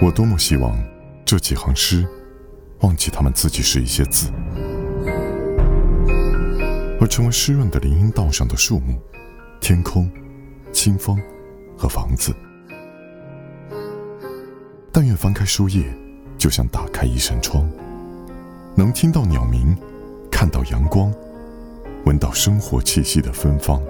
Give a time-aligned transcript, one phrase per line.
[0.00, 0.78] 我多么希望
[1.24, 2.06] 这几行诗
[2.80, 4.30] 忘记他们自己是一些字。
[7.00, 9.00] 而成为湿润的林荫道上的树木
[9.60, 10.10] 天空
[10.72, 11.20] 清风
[11.76, 12.32] 和房子。
[14.92, 15.84] 但愿翻开书页
[16.36, 17.68] 就像打开一扇窗
[18.76, 19.76] 能听到鸟鸣
[20.30, 21.12] 看到阳光
[22.04, 23.82] 闻到生活气息的芬芳。